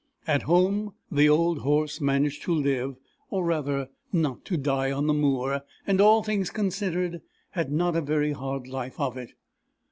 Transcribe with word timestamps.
At 0.25 0.41
home, 0.41 0.95
the 1.11 1.29
old 1.29 1.59
horse 1.59 2.01
managed 2.01 2.41
to 2.45 2.55
live, 2.55 2.95
or 3.29 3.45
rather 3.45 3.89
not 4.11 4.43
to 4.45 4.57
die, 4.57 4.91
on 4.91 5.05
the 5.05 5.13
moor, 5.13 5.61
and, 5.85 6.01
all 6.01 6.23
things 6.23 6.49
considered, 6.49 7.21
had 7.51 7.71
not 7.71 7.95
a 7.95 8.01
very 8.01 8.31
hard 8.31 8.65
life 8.67 8.99
of 8.99 9.15
it. 9.15 9.33